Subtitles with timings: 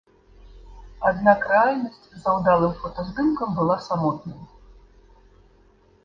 [1.09, 4.41] Аднак рэальнасць за ўдалым фотаздымкам была самотнай.